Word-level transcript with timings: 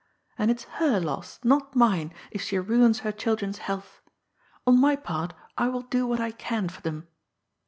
And 0.35 0.49
it's 0.49 0.63
her 0.81 0.99
loss, 0.99 1.39
not 1.43 1.75
mine, 1.75 2.11
if 2.31 2.41
she 2.41 2.57
ruins 2.57 3.01
her 3.01 3.11
children's 3.11 3.59
healths. 3.59 4.01
On 4.65 4.81
my 4.81 4.95
part, 4.95 5.35
I 5.59 5.67
will 5.67 5.83
do 5.83 6.07
what 6.07 6.19
I 6.19 6.31
can 6.31 6.69
for 6.69 6.81
them. 6.81 7.07